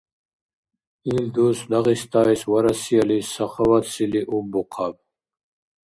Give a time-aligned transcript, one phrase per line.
[1.13, 4.95] Ил дус Дагъистайс ва Россиялис сахаватсили уббухъаб!